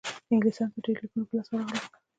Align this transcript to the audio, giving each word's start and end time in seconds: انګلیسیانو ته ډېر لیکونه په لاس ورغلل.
انګلیسیانو 0.31 0.73
ته 0.73 0.79
ډېر 0.85 0.97
لیکونه 1.01 1.23
په 1.27 1.33
لاس 1.35 1.47
ورغلل. 1.49 1.81